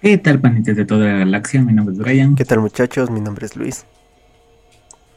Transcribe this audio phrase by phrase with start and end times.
[0.00, 1.60] ¿Qué tal, panitas de toda la galaxia?
[1.60, 2.36] Mi nombre es Brian.
[2.36, 3.10] ¿Qué tal, muchachos?
[3.10, 3.84] Mi nombre es Luis.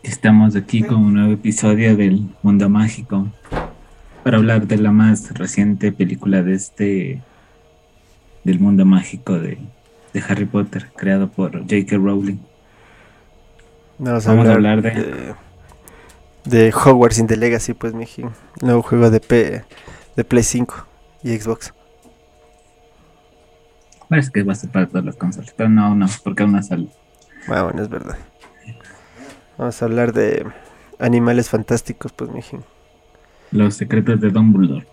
[0.01, 3.28] Estamos aquí con un nuevo episodio del Mundo Mágico
[4.23, 7.21] para hablar de la más reciente película de este
[8.44, 9.60] del mundo mágico de,
[10.13, 11.98] de Harry Potter, creado por J.K.
[11.98, 12.39] Rowling.
[13.99, 15.35] Vamos a, hablar, de,
[16.45, 18.07] de, Hogwarts in the Legacy, pues, mi
[18.63, 19.63] nuevo juego de, P,
[20.16, 20.88] de Play 5
[21.21, 21.71] y Xbox.
[24.11, 26.61] Parece que va a ser para todas las consolas, pero no, no, porque aún no
[26.61, 26.88] sale.
[27.47, 28.17] Ah, bueno, es verdad.
[29.57, 30.45] Vamos a hablar de
[30.99, 32.59] animales fantásticos, pues, mijín.
[33.53, 34.85] Los secretos de Dumbledore.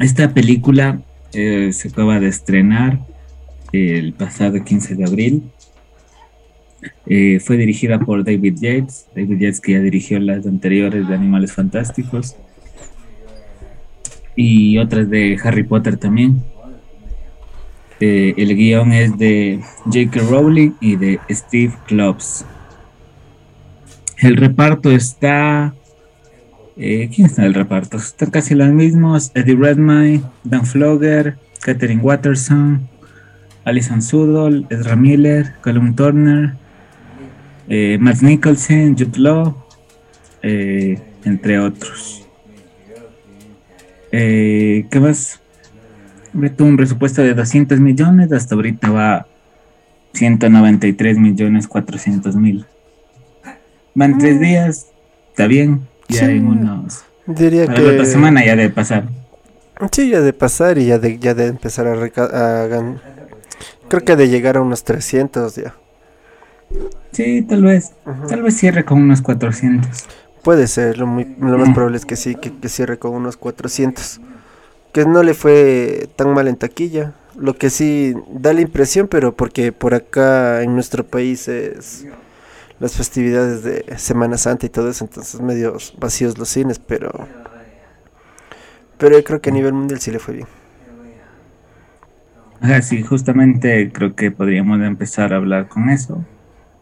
[0.00, 1.00] Esta película
[1.34, 2.98] eh, se acaba de estrenar
[3.70, 5.52] el pasado 15 de abril.
[7.06, 9.06] Eh, fue dirigida por David Yates.
[9.14, 12.34] David Yates que ya dirigió las anteriores de Animales Fantásticos
[14.36, 16.42] y otras de Harry Potter también.
[18.00, 20.20] Eh, el guion es de J.K.
[20.28, 22.44] Rowling y de Steve Klops.
[24.18, 25.74] El reparto está.
[26.76, 27.96] Eh, ¿Quién está en el reparto?
[27.96, 32.88] Están casi los mismos: Eddie Redmayne, Dan Flogger, Katherine Watterson,
[33.64, 36.54] Alison Sudol, Ezra Miller, Callum Turner,
[37.68, 39.64] eh, Matt Nicholson, Jude Law,
[40.42, 42.23] entre otros.
[44.16, 45.40] Eh, ¿Qué más?
[46.56, 49.26] Tuvo un presupuesto de 200 millones, hasta ahorita va
[50.12, 52.64] 193 millones 400 mil.
[53.92, 54.40] Van tres mm.
[54.40, 54.86] días,
[55.30, 57.04] está bien, ya en unos...
[57.26, 57.82] Diría que...
[57.82, 59.08] La otra semana ya de pasar.
[59.90, 62.68] Sí, ya de pasar y ya de, ya de empezar a,
[63.88, 65.74] Creo que de llegar a unos 300 ya.
[67.10, 67.94] Sí, tal vez.
[68.28, 70.06] Tal vez cierre con unos 400.
[70.44, 74.20] Puede ser, lo, muy, lo más probable es que sí, que, cierre con unos 400.
[74.92, 77.14] Que no le fue tan mal en taquilla.
[77.34, 82.06] Lo que sí da la impresión, pero porque por acá en nuestro país es
[82.78, 87.10] las festividades de Semana Santa y todo eso, entonces medios vacíos los cines, pero
[88.98, 90.46] pero yo creo que a nivel mundial sí le fue bien.
[92.60, 96.24] Ah, sí, justamente creo que podríamos empezar a hablar con eso.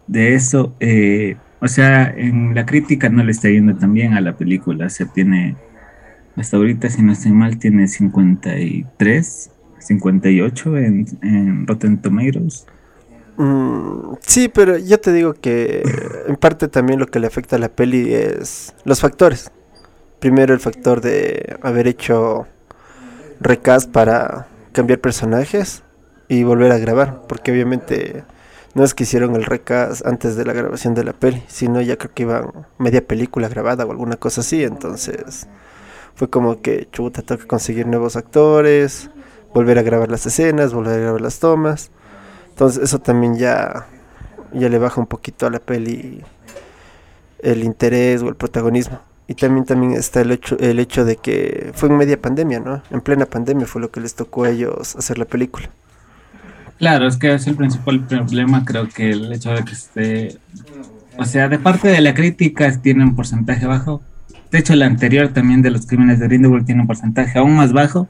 [0.07, 4.21] De eso, eh, o sea, en la crítica no le está yendo tan bien a
[4.21, 4.91] la película.
[4.91, 5.55] Se tiene,
[6.35, 12.67] hasta ahorita, si no estoy mal, tiene 53, 58 en, en Rotten Tomatoes.
[13.37, 15.85] Mm, sí, pero yo te digo que
[16.27, 19.53] en parte también lo que le afecta a la peli es los factores.
[20.19, 22.49] Primero el factor de haber hecho
[23.41, 25.85] recast para cambiar personajes
[26.27, 28.25] y volver a grabar, porque obviamente
[28.75, 31.97] no es que hicieron el recast antes de la grabación de la peli, sino ya
[31.97, 35.47] creo que iban media película grabada o alguna cosa así, entonces
[36.15, 39.11] fue como que chuta, tengo que conseguir nuevos actores,
[39.55, 41.91] volver a grabar las escenas, volver a grabar las tomas.
[42.51, 43.87] Entonces eso también ya,
[44.53, 46.23] ya le baja un poquito a la peli
[47.41, 49.01] el interés o el protagonismo.
[49.29, 52.83] Y también, también está el hecho, el hecho de que fue en media pandemia, ¿no?
[52.91, 55.71] En plena pandemia fue lo que les tocó a ellos hacer la película.
[56.83, 60.39] Claro, es que es el principal problema, creo que el hecho de que esté,
[61.17, 64.03] o sea, de parte de la crítica tiene un porcentaje bajo.
[64.51, 67.73] De hecho, la anterior también de los crímenes de Grindelwald tiene un porcentaje aún más
[67.73, 68.09] bajo,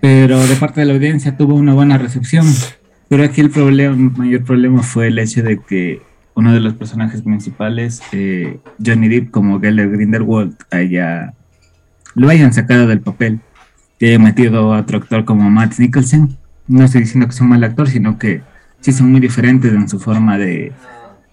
[0.00, 2.46] pero de parte de la audiencia tuvo una buena recepción.
[3.08, 6.02] Pero aquí el problema, mayor problema fue el hecho de que
[6.34, 11.34] uno de los personajes principales, eh, Johnny Depp, como Geller Grindelwald, haya,
[12.14, 13.40] lo hayan sacado del papel
[13.98, 16.38] y haya metido a otro actor como Matt Nicholson
[16.68, 18.42] no estoy diciendo que sea un mal actor, sino que
[18.80, 20.72] sí son muy diferentes en su forma de,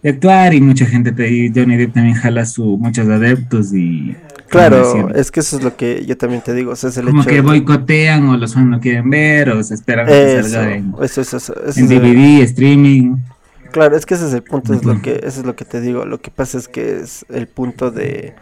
[0.09, 4.15] actuar y mucha gente, te, Johnny Depp también jala su, muchos adeptos y...
[4.49, 7.41] Claro, es que eso es lo que yo también te digo, es el como que
[7.41, 13.15] boicotean o los fans no quieren ver o se esperan que salga en, DVD, streaming.
[13.71, 15.81] Claro, es que ese es el punto, es lo que, eso es lo que te
[15.81, 18.35] digo, lo que pasa es que es el punto de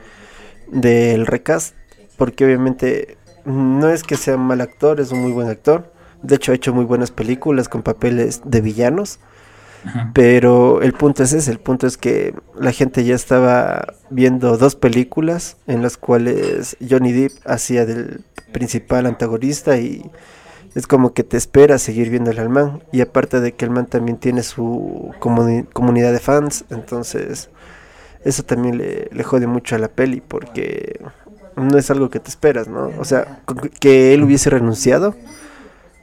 [0.69, 1.75] del recast,
[2.18, 5.91] porque obviamente no es que sea un mal actor, es un muy buen actor,
[6.23, 9.19] de hecho, ha hecho muy buenas películas con papeles de villanos.
[10.13, 14.75] Pero el punto es ese, el punto es que la gente ya estaba viendo dos
[14.75, 20.03] películas en las cuales Johnny Depp hacía del principal antagonista y
[20.75, 22.83] es como que te espera seguir viendo al man.
[22.91, 27.50] Y aparte de que el man también tiene su comunidad de fans, entonces
[28.23, 31.01] eso también le, le jode mucho a la peli porque
[31.56, 32.91] no es algo que te esperas, ¿no?
[33.00, 33.41] O sea,
[33.79, 35.15] que él hubiese renunciado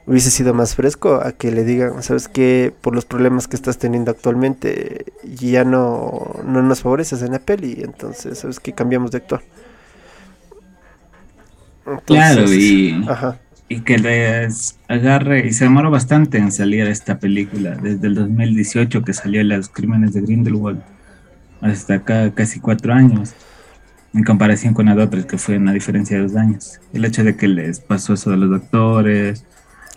[0.09, 3.77] hubiese sido más fresco a que le digan, sabes que por los problemas que estás
[3.77, 9.19] teniendo actualmente ya no, no nos favoreces en la peli, entonces sabes que cambiamos de
[9.19, 9.43] actor.
[12.05, 13.05] claro, y...
[13.07, 13.37] Ajá.
[13.67, 19.03] y que les agarre, y se demoró bastante en salir esta película, desde el 2018
[19.03, 20.81] que salió Los Crímenes de Grindelwald,
[21.61, 23.35] hasta acá casi cuatro años,
[24.15, 26.79] en comparación con la otra, que fue una diferencia de dos años.
[26.93, 29.45] El hecho de que les pasó eso de los doctores,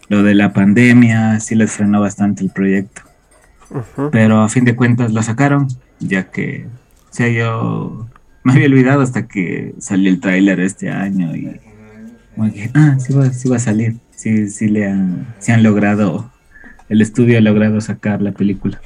[0.08, 3.02] lo de la pandemia, sí les frenó bastante el proyecto.
[4.10, 5.69] Pero a fin de cuentas lo sacaron,
[5.99, 6.66] ya que,
[7.10, 8.06] o sea, yo
[8.44, 11.58] me había olvidado hasta que salió el tráiler este año y
[12.75, 16.31] ah, sí va, sí va a salir, sí, sí le han, sí han logrado,
[16.88, 18.81] el estudio ha logrado sacar la película.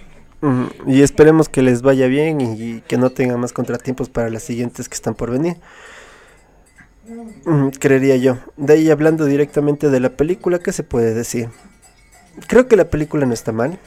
[0.86, 4.88] Y esperemos que les vaya bien y, que no tengan más contratiempos para las siguientes
[4.88, 5.56] que están por venir.
[7.78, 8.38] Creería yo.
[8.56, 11.48] De ahí hablando directamente de la película, ¿qué se puede decir?
[12.46, 13.78] Creo que la película no está mal.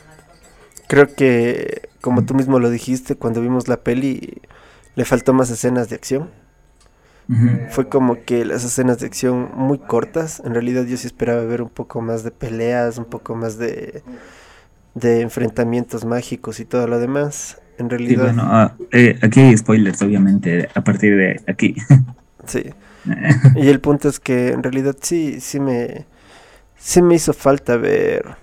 [0.88, 4.42] Creo que, como tú mismo lo dijiste, cuando vimos la peli,
[4.96, 6.30] le faltó más escenas de acción.
[7.70, 10.42] Fue como que las escenas de acción muy cortas.
[10.44, 14.02] En realidad yo sí esperaba ver un poco más de peleas, un poco más de,
[14.96, 17.62] de enfrentamientos mágicos y todo lo demás.
[17.78, 18.24] En realidad...
[18.24, 21.76] bueno, ah, eh, aquí hay spoilers, obviamente, a partir de aquí.
[22.50, 22.74] sí.
[23.56, 26.06] y el punto es que en realidad sí, sí me,
[26.78, 28.38] sí me hizo falta ver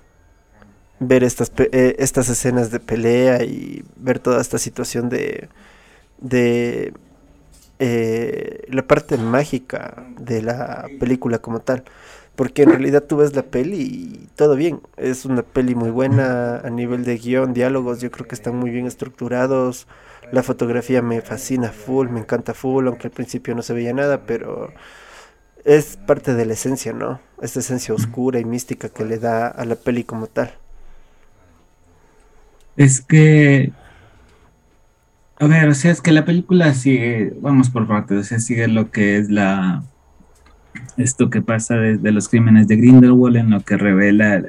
[0.98, 5.48] ver estas, eh, estas escenas de pelea y ver toda esta situación de,
[6.18, 6.94] de
[7.78, 11.84] eh, la parte mágica de la película como tal.
[12.36, 14.80] Porque en realidad tú ves la peli y todo bien.
[14.96, 18.70] Es una peli muy buena a nivel de guion, diálogos, yo creo que están muy
[18.70, 19.86] bien estructurados.
[20.32, 24.26] La fotografía me fascina full, me encanta full, aunque al principio no se veía nada,
[24.26, 24.72] pero
[25.64, 27.20] es parte de la esencia, ¿no?
[27.40, 30.52] Esta esencia oscura y mística que le da a la peli como tal.
[32.76, 33.72] Es que
[35.38, 38.68] a ver, o sea, es que la película sigue, vamos por partes, o sea, sigue
[38.68, 39.84] lo que es la,
[40.96, 44.42] esto que pasa desde los crímenes de Grindelwald, en lo que revela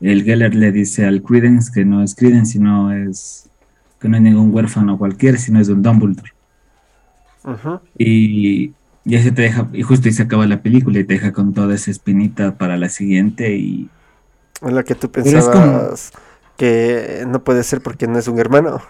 [0.00, 3.50] el, Geller le dice al Credence que no es Credence, sino es,
[4.00, 6.32] que no es ningún huérfano cualquiera, sino es un Dumbledore.
[7.98, 8.72] Y
[9.04, 11.52] ya se te deja, y justo ahí se acaba la película y te deja con
[11.52, 13.88] toda esa espinita para la siguiente y...
[14.60, 16.12] En la que tú pensabas
[16.62, 18.80] que no puede ser porque no es un hermano.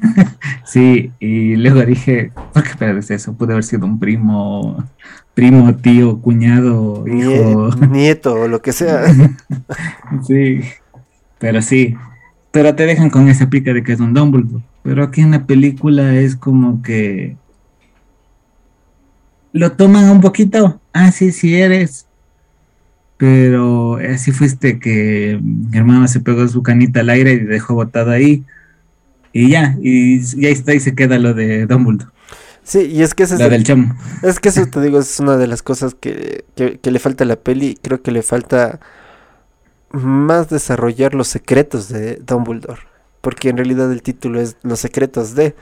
[0.66, 3.32] sí, y luego dije, ¿por qué eso?
[3.32, 4.84] Puede haber sido un primo,
[5.32, 7.70] primo, tío, cuñado, hijo.
[7.88, 9.04] Nieto, o lo que sea.
[10.26, 10.60] sí,
[11.38, 11.96] pero sí.
[12.50, 14.62] Pero te dejan con esa pica de que es un Dumbledore.
[14.82, 17.38] Pero aquí en la película es como que
[19.54, 20.82] lo toman un poquito.
[20.92, 22.06] Ah, sí, sí eres.
[23.16, 28.10] Pero así fuiste que mi hermano se pegó su canita al aire y dejó botado
[28.10, 28.44] ahí.
[29.32, 32.10] Y ya, y, ahí está y se queda lo de Dumbledore.
[32.64, 33.94] Sí, y es que eso es del chamo.
[34.22, 37.26] Es que eso te digo, es una de las cosas que, que, le falta a
[37.26, 37.78] la peli.
[37.80, 38.80] Creo que le falta
[39.90, 42.82] más desarrollar los secretos de Dumbledore.
[43.20, 45.54] Porque en realidad el título es Los secretos de.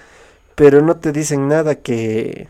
[0.55, 2.49] Pero no te dicen nada que,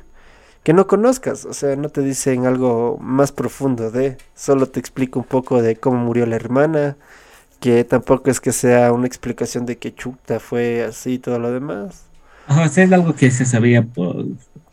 [0.63, 1.45] que no conozcas.
[1.45, 4.17] O sea, no te dicen algo más profundo de.
[4.35, 6.97] Solo te explico un poco de cómo murió la hermana
[7.61, 11.53] que tampoco es que sea una explicación de que Chuta fue así y todo lo
[11.53, 12.07] demás.
[12.49, 14.25] O sea, es algo que se sabía por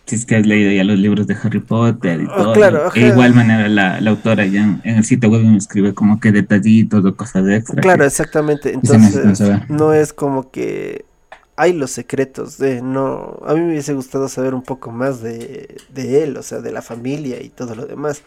[0.05, 2.53] si es que has leído ya los libros de Harry Potter y ah, todo.
[2.53, 6.31] Claro, de igual manera la, autora ya en, el sitio web me escribe como que
[6.31, 7.81] detallitos o cosas de extra.
[7.81, 8.73] Claro, exactamente.
[8.73, 11.05] Entonces, no es como que
[11.57, 13.39] hay los secretos de no.
[13.45, 16.71] A mí me hubiese gustado saber un poco más de, de él, o sea, de
[16.71, 18.23] la familia y todo lo demás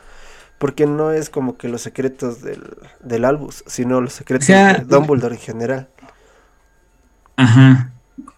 [0.60, 2.62] porque no es como que los secretos del,
[3.02, 5.88] del Albus, sino los secretos de Dumbledore en general.
[7.36, 7.90] Ajá.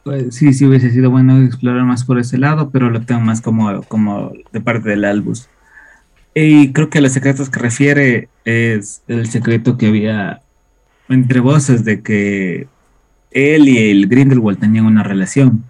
[0.04, 3.40] Pues, sí, sí hubiese sido bueno explorar más por ese lado, pero lo tengo más
[3.40, 5.48] como, como de parte del Albus.
[6.32, 10.42] Y creo que los secretos que refiere es el secreto que había
[11.08, 12.68] entre voces de que
[13.34, 15.64] él y el Grindelwald tenían una relación.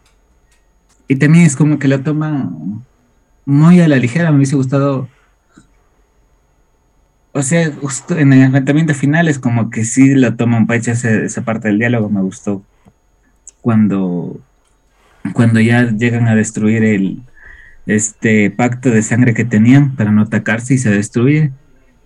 [1.08, 2.84] Y también es como que lo toman
[3.44, 4.30] muy a la ligera.
[4.30, 5.08] Me hubiese gustado
[7.34, 11.42] o sea, justo en el enfrentamiento final es como que sí lo toman echarse esa
[11.42, 12.62] parte del diálogo, me gustó.
[13.62, 14.38] Cuando,
[15.32, 17.22] cuando ya llegan a destruir el
[17.86, 21.52] este pacto de sangre que tenían para no atacarse y se destruye.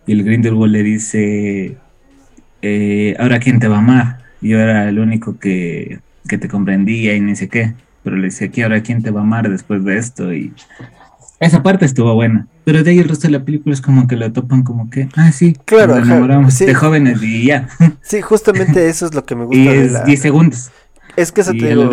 [0.07, 1.77] Y el Grindelwald le dice,
[2.63, 4.26] eh, ahora quién te va a amar.
[4.47, 7.75] Yo era el único que, que te comprendía y ni sé qué.
[8.03, 10.33] Pero le dice, aquí ahora quién te va a amar después de esto.
[10.33, 10.53] Y
[11.41, 12.47] esa parte estuvo buena.
[12.65, 15.09] Pero de ahí el resto de la película es como que la topan como que,
[15.17, 17.69] ah, sí, claro, nos enamoramos de jóvenes y ya.
[18.03, 19.61] Sí, justamente eso es lo que me gusta.
[19.61, 20.71] y es de 10 segundos.
[21.17, 21.91] Es que eso te digo,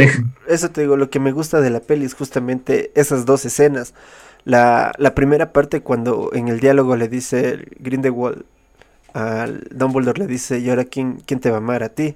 [0.49, 3.93] eso te digo, lo que me gusta de la peli es justamente esas dos escenas.
[4.43, 8.43] La, la primera parte cuando en el diálogo le dice Grindelwald,
[9.13, 12.15] al Dumbledore le dice, ¿y ahora quién, quién te va a amar a ti?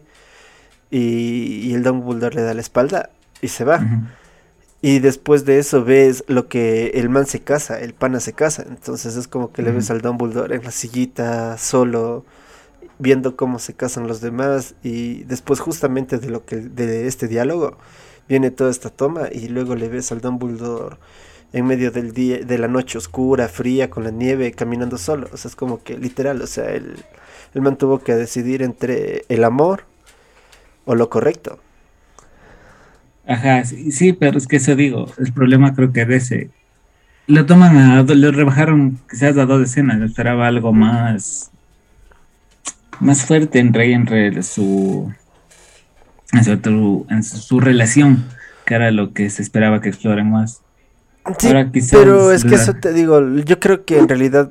[0.89, 3.09] Y, el Dumbledore le da la espalda
[3.41, 3.81] y se va.
[4.81, 8.63] Y después de eso ves lo que el man se casa, el pana se casa.
[8.67, 12.25] Entonces es como que le ves al Dumbledore en la sillita, solo,
[12.99, 14.75] viendo cómo se casan los demás.
[14.83, 17.77] Y después justamente de lo que de este diálogo
[18.29, 20.97] viene toda esta toma y luego le ves al Dumbledore
[21.53, 25.27] en medio del día, de la noche oscura, fría, con la nieve, caminando solo.
[25.33, 27.03] O sea, es como que literal, o sea, él,
[27.53, 29.85] él man tuvo que decidir entre el amor
[30.87, 31.59] o lo correcto.
[33.27, 36.49] Ajá, sí, pero es que eso digo, el problema creo que de ese,
[37.27, 41.51] lo toman a, lo rebajaron quizás a dos escenas, esperaba algo más,
[43.01, 44.07] más fuerte en Rey, en
[44.43, 45.13] su,
[46.31, 48.23] en su, en su, relación,
[48.65, 50.61] que era lo que se esperaba que exploren más.
[51.37, 51.49] Sí,
[51.91, 54.49] pero es que eso te digo, yo creo que en realidad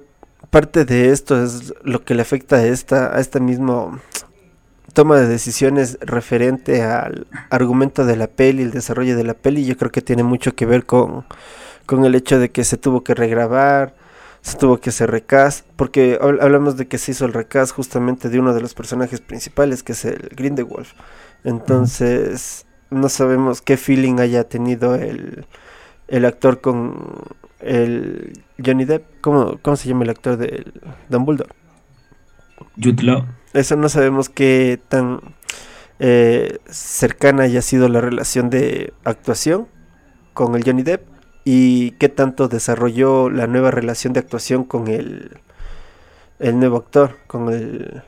[0.50, 3.98] parte de esto es lo que le afecta a esta, a este mismo
[4.96, 9.76] toma de decisiones referente al argumento de la peli, el desarrollo de la peli, yo
[9.76, 11.26] creo que tiene mucho que ver con,
[11.84, 13.94] con el hecho de que se tuvo que regrabar,
[14.40, 18.40] se tuvo que hacer recast, porque hablamos de que se hizo el recast justamente de
[18.40, 20.86] uno de los personajes principales, que es el Grindelwald.
[21.44, 25.44] Entonces, no sabemos qué feeling haya tenido el,
[26.08, 27.22] el actor con
[27.60, 29.04] el Johnny Depp.
[29.20, 30.72] ¿Cómo, cómo se llama el actor del
[31.10, 31.52] Dumbledore?
[32.82, 33.26] Jude Law.
[33.56, 35.20] Eso no sabemos qué tan
[35.98, 39.66] eh, cercana haya sido la relación de actuación
[40.34, 41.08] con el Johnny Depp
[41.44, 45.38] y qué tanto desarrolló la nueva relación de actuación con el,
[46.38, 48.02] el nuevo actor, con el...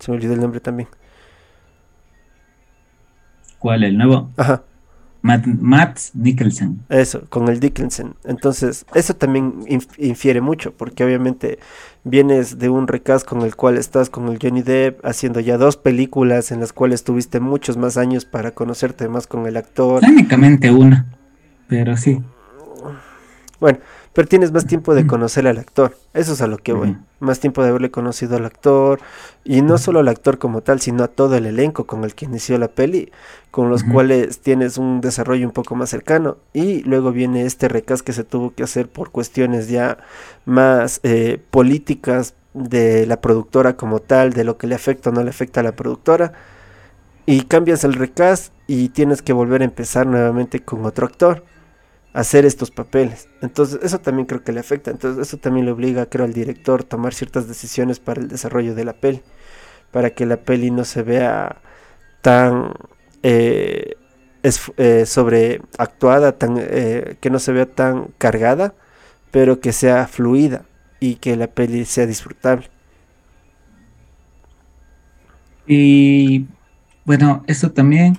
[0.00, 0.88] Se me olvidó el nombre también.
[3.60, 3.84] ¿Cuál?
[3.84, 4.30] ¿El nuevo?
[4.36, 4.64] Ajá.
[5.22, 6.82] Matt, Matt Nicholson.
[6.88, 8.14] Eso, con el Dickinson.
[8.24, 9.64] Entonces, eso también
[9.98, 11.58] infiere mucho, porque obviamente
[12.04, 15.76] vienes de un recast con el cual estás con el Johnny Depp, haciendo ya dos
[15.76, 20.00] películas en las cuales tuviste muchos más años para conocerte más con el actor.
[20.00, 21.06] Técnicamente una,
[21.68, 22.22] pero sí.
[23.60, 23.78] Bueno,
[24.14, 25.94] pero tienes más tiempo de conocer al actor.
[26.14, 26.96] Eso es a lo que voy.
[27.20, 29.00] Más tiempo de haberle conocido al actor.
[29.44, 32.24] Y no solo al actor como tal, sino a todo el elenco con el que
[32.24, 33.12] inició la peli,
[33.50, 36.38] con los cuales tienes un desarrollo un poco más cercano.
[36.54, 39.98] Y luego viene este recast que se tuvo que hacer por cuestiones ya
[40.46, 45.22] más eh, políticas de la productora como tal, de lo que le afecta o no
[45.22, 46.32] le afecta a la productora.
[47.26, 51.44] Y cambias el recast y tienes que volver a empezar nuevamente con otro actor
[52.12, 53.28] hacer estos papeles.
[53.40, 54.90] Entonces, eso también creo que le afecta.
[54.90, 58.74] Entonces, eso también le obliga, creo, al director a tomar ciertas decisiones para el desarrollo
[58.74, 59.22] de la peli.
[59.90, 61.56] Para que la peli no se vea
[62.22, 62.74] tan
[63.22, 63.96] eh,
[64.76, 68.74] eh, sobreactuada, tan, eh, que no se vea tan cargada,
[69.30, 70.64] pero que sea fluida
[70.98, 72.68] y que la peli sea disfrutable.
[75.66, 76.46] Y
[77.04, 78.18] bueno, eso también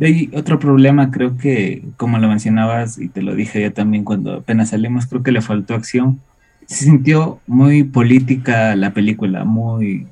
[0.00, 4.34] hay otro problema, creo que, como lo mencionabas y te lo dije ya también cuando
[4.34, 6.20] apenas salimos, creo que le faltó acción.
[6.66, 10.06] Se sintió muy política la película, muy,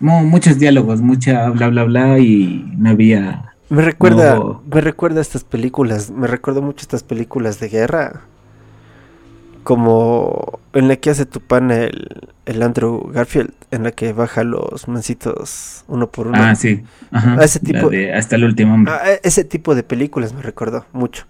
[0.00, 3.54] muchos diálogos, mucha bla bla bla y no había.
[3.68, 8.22] Me recuerda, me recuerda estas películas, me recuerdo mucho estas películas de guerra
[9.62, 14.44] como en la que hace tu pana el, el, Andrew Garfield, en la que baja
[14.44, 16.38] los mancitos uno por uno.
[16.40, 16.84] Ah, sí.
[17.40, 18.92] ese tipo, de hasta el último hombre.
[19.04, 21.26] E, ese tipo de películas me recordó mucho.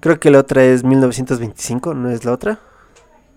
[0.00, 2.58] Creo que la otra es 1925, ¿no es la otra?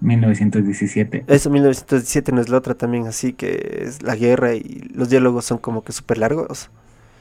[0.01, 1.25] 1917.
[1.27, 5.45] Eso, 1917 no es la otra también, así que es la guerra y los diálogos
[5.45, 6.69] son como que súper largos.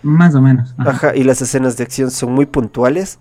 [0.02, 0.74] Más o menos.
[0.78, 1.16] Ajá.
[1.16, 3.18] y las escenas de acción son muy puntuales,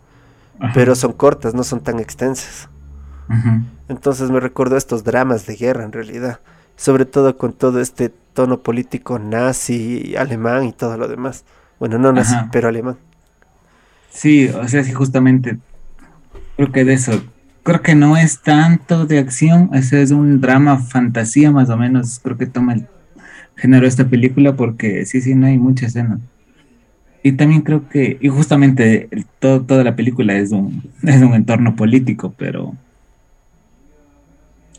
[0.73, 2.69] pero son cortas, no son tan extensas.
[3.89, 6.39] Entonces me recuerdo estos dramas de guerra en realidad,
[6.75, 11.45] sobre todo con todo este tono político nazi, alemán y todo lo demás.
[11.79, 12.97] Bueno, no nazi, pero alemán.
[14.09, 15.57] Sí, o sea, sí, justamente
[16.55, 17.23] creo que de eso.
[17.63, 22.19] Creo que no es tanto de acción, ese es un drama fantasía más o menos,
[22.21, 22.87] creo que toma el
[23.55, 26.19] género de esta película porque sí, sí, no hay mucha escena.
[27.23, 29.07] Y también creo que, y justamente
[29.39, 32.75] todo, toda la película es un, es un entorno político, pero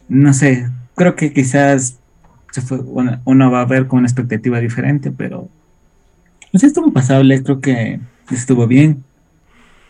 [0.08, 1.98] no sé, creo que quizás
[2.50, 2.78] se fue,
[3.24, 5.48] uno, va a ver con una expectativa diferente, pero
[6.52, 9.02] pues estuvo pasable, creo que estuvo bien.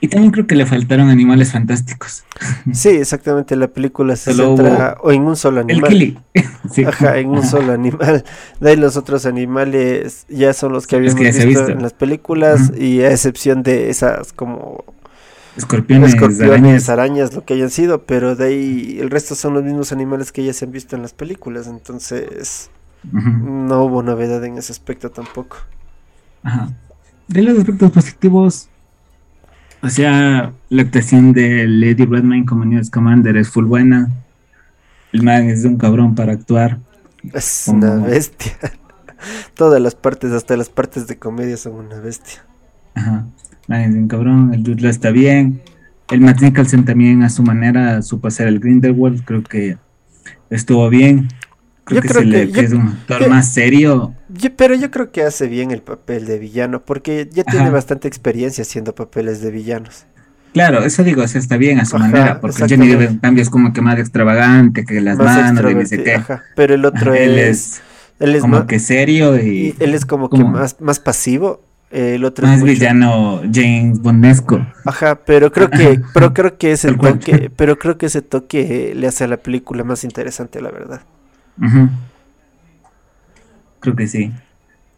[0.01, 2.25] Y también creo que le faltaron animales fantásticos.
[2.73, 5.93] Sí, exactamente, la película se centra o en un solo animal.
[5.93, 6.19] El
[6.71, 6.85] sí.
[6.85, 8.25] Ajá, en un solo animal.
[8.61, 13.03] De ahí los otros animales ya son los que habíamos visto, en las películas y
[13.03, 14.85] a excepción de esas como
[15.57, 16.89] Escorpiones, arañas.
[16.89, 20.45] arañas, lo que hayan sido, pero de ahí el resto son los mismos animales que
[20.45, 22.71] ya se han visto en las películas, entonces
[23.13, 25.59] No hubo novedad en ese aspecto tampoco.
[26.43, 26.71] Ajá.
[27.29, 28.69] De los aspectos positivos,
[29.85, 34.11] o sea, la actuación de Lady Redmayne como News Commander es full buena.
[35.13, 36.79] El man es un cabrón para actuar.
[37.35, 38.57] Es una bestia.
[39.55, 42.47] Todas las partes, hasta las partes de comedia son una bestia.
[42.95, 43.27] Ajá.
[43.69, 45.61] Man es un cabrón, el dude está bien.
[46.11, 49.79] El Matt Nicholson también a su manera supo hacer el Grindelwald, creo que
[50.51, 51.29] estuvo bien.
[51.85, 52.09] Creo que,
[52.61, 54.15] es un actor más serio.
[54.57, 58.63] pero yo creo que hace bien el papel de villano, porque ya tiene bastante experiencia
[58.63, 60.07] haciendo papeles de villanos.
[60.55, 63.43] Claro, eso digo, o sea, está bien a su manera, porque Johnny Depp en cambio
[63.43, 66.23] es como que más extravagante, que las manos, y dice que.
[66.55, 67.83] Pero el otro es,
[68.19, 69.75] Él es como que serio y.
[69.79, 71.61] él es como, que más, más pasivo.
[71.95, 74.67] El otro más villano James Bondesco.
[74.85, 79.07] Ajá, pero creo que, pero creo que ese toque, pero creo que ese toque le
[79.07, 81.03] hace a la película más interesante, la verdad.
[83.79, 84.33] Creo que sí.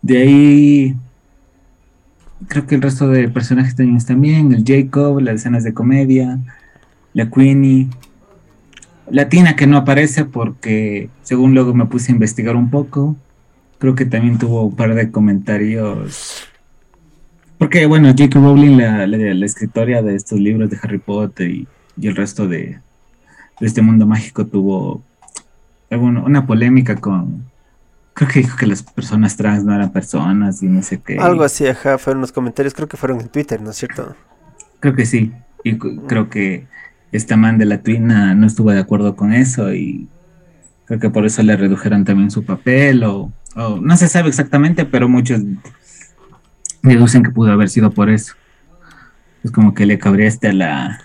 [0.01, 0.97] De ahí,
[2.49, 4.55] creo que el resto de personajes también están bien.
[4.55, 6.39] El Jacob, las escenas de comedia,
[7.13, 7.89] la Queenie.
[9.11, 13.17] La Tina que no aparece porque, según luego me puse a investigar un poco,
[13.77, 16.49] creo que también tuvo un par de comentarios.
[17.59, 18.39] Porque, bueno, J.K.
[18.39, 21.69] Rowling, la, la, escritora de estos libros de Harry Potter y,
[22.03, 22.79] el resto de,
[23.61, 25.03] de, este mundo mágico, tuvo
[25.91, 27.45] una polémica con.
[28.13, 31.19] Creo que dijo que las personas trans no eran personas y no sé qué.
[31.19, 34.15] Algo así, ajá, fueron los comentarios, creo que fueron en Twitter, ¿no es cierto?
[34.81, 35.33] Creo que sí.
[35.65, 36.67] Y creo que
[37.13, 40.09] esta man de la Twina no estuvo de acuerdo con eso y
[40.87, 45.09] creo que por eso le redujeron también su papel o, no se sabe exactamente, pero
[45.09, 45.41] muchos
[46.87, 48.35] deducen que pudo haber sido por eso.
[49.45, 51.01] Es como que le cabreaste a la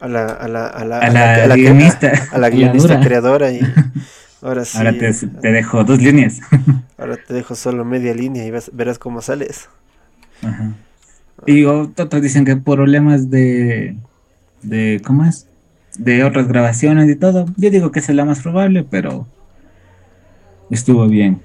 [0.00, 3.60] a la a la a la, a la, guionista, a la guionista creadora y
[4.40, 4.78] Ahora sí.
[4.78, 6.40] Ahora te, dejo dos líneas.
[6.98, 9.68] Ahora te dejo solo media línea y verás cómo sales.
[10.42, 10.72] Ajá.
[11.46, 13.96] Y otros dicen que problemas de,
[14.62, 15.00] de.
[15.04, 15.46] ¿Cómo es?
[15.98, 17.46] De otras grabaciones y todo.
[17.56, 19.26] Yo digo que es la más probable, pero.
[20.70, 21.40] Estuvo bien.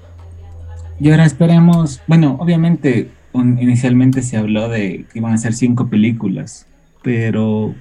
[1.00, 2.02] Y ahora esperemos.
[2.08, 6.68] Bueno, obviamente, inicialmente se habló de que iban a ser cinco películas.
[7.02, 7.76] Pero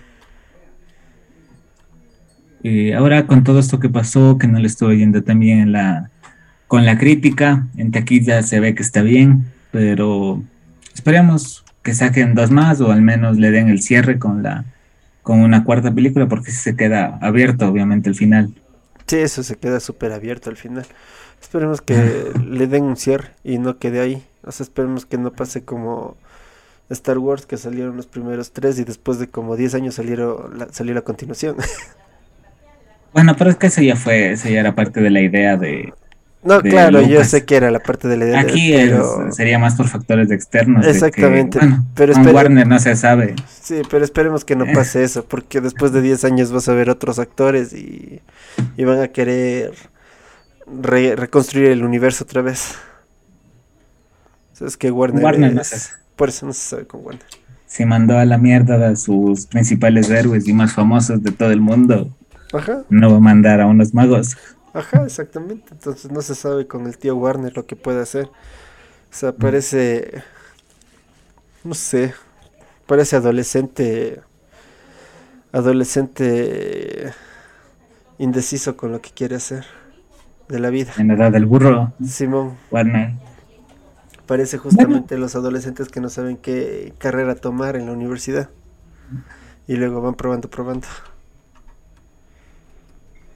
[2.63, 6.11] eh, ahora con todo esto que pasó, que no le estoy yendo también la,
[6.69, 10.43] con la crítica, en taquilla se ve que está bien, pero
[10.95, 14.65] esperemos que saquen dos más o al menos le den el cierre con la
[15.23, 18.53] con una cuarta película porque si se queda abierto obviamente el final.
[19.07, 20.87] Sí, eso se queda súper abierto al final.
[21.41, 24.27] Esperemos que le den un cierre y no quede ahí.
[24.45, 26.17] O sea, esperemos que no pase como
[26.91, 30.73] Star Wars que salieron los primeros tres y después de como 10 años salieron la,
[30.73, 31.57] salió la continuación.
[33.13, 35.93] Bueno, pero es que eso ya fue, eso ya era parte de la idea de.
[36.43, 38.41] No, claro, yo sé que era la parte de la idea.
[38.41, 38.75] Aquí
[39.31, 40.85] sería más por factores externos.
[40.87, 41.61] Exactamente.
[41.95, 43.37] pero Warner no se sabe.
[43.49, 44.73] Sí, pero esperemos que no eh.
[44.75, 48.21] pase eso, porque después de 10 años vas a ver otros actores y,
[48.77, 49.73] y van a querer
[50.67, 52.75] reconstruir el universo otra vez.
[54.61, 55.77] Es que Warner, Warner no sé.
[56.17, 57.25] Por eso no se sabe con Warner.
[57.67, 61.61] Se mandó a la mierda a sus principales héroes y más famosos de todo el
[61.61, 62.11] mundo
[62.89, 64.37] no va a mandar a unos magos.
[64.75, 65.67] Ajá, exactamente.
[65.73, 68.27] Entonces no se sabe con el tío Warner lo que puede hacer.
[68.27, 70.23] O sea, parece.
[71.65, 72.15] No sé.
[72.87, 74.21] Parece adolescente.
[75.53, 77.13] Adolescente.
[78.19, 79.65] Indeciso con lo que quiere hacer.
[80.49, 80.93] De la vida.
[80.97, 81.93] En la edad del burro.
[82.05, 82.57] Simón.
[82.71, 83.13] Warner.
[84.27, 88.49] Parece justamente los adolescentes que no saben qué carrera tomar en la universidad.
[89.67, 90.87] Y luego van probando, probando.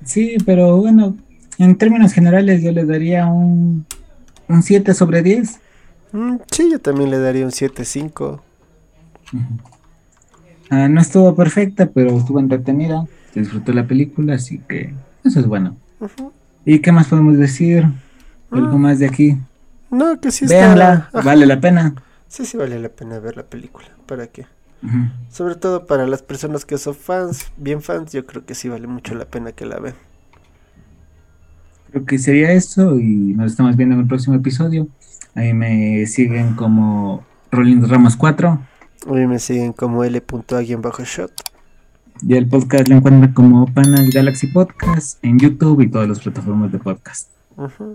[0.05, 1.17] Sí, pero bueno,
[1.59, 3.87] en términos generales yo le daría un,
[4.49, 5.61] un 7 sobre 10.
[6.13, 8.41] Mm, sí, yo también le daría un 7-5.
[10.71, 13.05] Ah, no estuvo perfecta, pero estuvo entretenida.
[13.33, 15.77] Se disfrutó la película, así que eso es bueno.
[16.65, 17.87] ¿Y qué más podemos decir?
[18.51, 18.81] ¿Algo mm.
[18.81, 19.37] más de aquí?
[19.91, 21.95] No, que sí Véanla, vale la pena.
[22.29, 23.89] Sí, sí vale la pena ver la película.
[24.07, 24.47] ¿Para qué?
[25.31, 28.87] Sobre todo para las personas que son fans, bien fans, yo creo que sí vale
[28.87, 29.97] mucho la pena que la vean.
[31.97, 34.87] Creo que sería eso y nos estamos viendo en el próximo episodio.
[35.35, 38.61] Ahí me siguen como Rolling Ramos 4.
[39.15, 41.33] Ahí me siguen como bajo shot
[42.21, 46.71] Y el podcast lo encuentran como Panas Galaxy Podcast en YouTube y todas las plataformas
[46.71, 47.31] de podcast.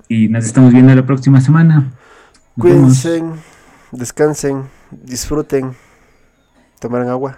[0.10, 1.92] Y nos estamos viendo la próxima semana.
[2.58, 3.22] Cuídense,
[3.92, 5.74] descansen, disfruten.
[6.80, 7.38] Tomaran agua.